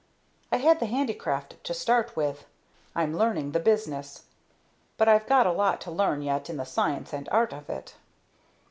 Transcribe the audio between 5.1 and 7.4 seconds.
got a lot to learn yet in the science and